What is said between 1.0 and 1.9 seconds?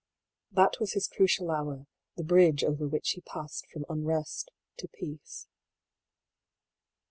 crucial hour,